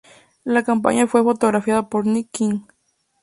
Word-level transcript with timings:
La 0.45 0.63
campaña 0.63 1.05
fue 1.05 1.21
fotografiada 1.21 1.87
por 1.87 2.07
Nick 2.07 2.31
Knight. 2.39 2.63